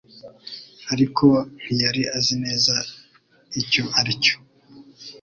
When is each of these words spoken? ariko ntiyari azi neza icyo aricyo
ariko 0.93 1.25
ntiyari 1.61 2.03
azi 2.17 2.35
neza 2.45 2.75
icyo 3.61 3.83
aricyo 3.99 4.35